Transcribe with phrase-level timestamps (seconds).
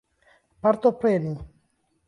[0.61, 1.37] partopreni